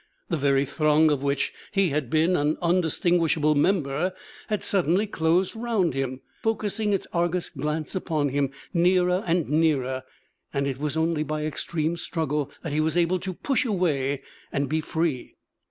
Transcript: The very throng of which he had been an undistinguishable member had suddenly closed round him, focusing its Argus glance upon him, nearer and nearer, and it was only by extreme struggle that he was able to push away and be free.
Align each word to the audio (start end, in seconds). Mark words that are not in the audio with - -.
The 0.29 0.37
very 0.37 0.65
throng 0.65 1.11
of 1.11 1.21
which 1.21 1.53
he 1.71 1.89
had 1.89 2.09
been 2.09 2.35
an 2.35 2.57
undistinguishable 2.59 3.53
member 3.53 4.13
had 4.47 4.63
suddenly 4.63 5.05
closed 5.05 5.55
round 5.55 5.93
him, 5.93 6.21
focusing 6.41 6.91
its 6.91 7.05
Argus 7.13 7.49
glance 7.49 7.93
upon 7.93 8.29
him, 8.29 8.49
nearer 8.73 9.23
and 9.27 9.47
nearer, 9.47 10.01
and 10.51 10.65
it 10.65 10.79
was 10.79 10.97
only 10.97 11.21
by 11.21 11.45
extreme 11.45 11.97
struggle 11.97 12.49
that 12.63 12.73
he 12.73 12.81
was 12.81 12.97
able 12.97 13.19
to 13.19 13.31
push 13.31 13.63
away 13.63 14.23
and 14.51 14.67
be 14.67 14.81
free. 14.81 15.35